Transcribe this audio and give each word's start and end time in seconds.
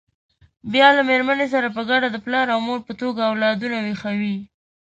بیا 0.71 0.87
له 0.97 1.01
مېرمنې 1.09 1.47
سره 1.53 1.67
په 1.75 1.81
ګډه 1.89 2.07
د 2.11 2.17
پلار 2.25 2.47
او 2.53 2.59
مور 2.67 2.79
په 2.87 2.93
توګه 3.01 3.21
اولادونه 3.29 3.77
ویښوي. 3.79 4.35